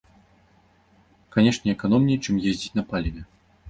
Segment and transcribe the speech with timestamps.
[1.37, 3.21] Канешне, эканомней, чым ездзіць на паліве.